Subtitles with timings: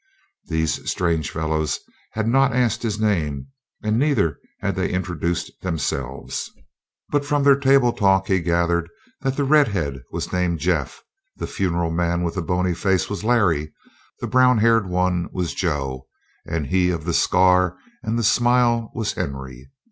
[0.47, 1.79] These strange fellows
[2.13, 3.49] had not asked his name,
[3.83, 6.49] and neither had they introduced themselves,
[7.09, 8.89] but from their table talk he gathered
[9.21, 11.03] that the redhead was named Jeff,
[11.35, 13.71] the funereal man with the bony face was Larry,
[14.19, 16.07] the brown haired one was Joe,
[16.47, 19.69] and he of the scar and the smile was Henry.